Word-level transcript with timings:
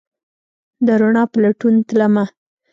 د 0.85 0.87
روڼا 1.01 1.23
په 1.31 1.37
لټون 1.43 1.75
تلمه 1.87 2.25